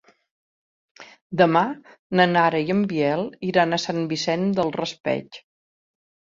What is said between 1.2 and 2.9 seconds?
Demà na Nara i en